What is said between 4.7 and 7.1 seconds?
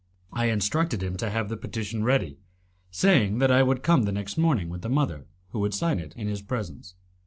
the mother, who would sign it in his presence.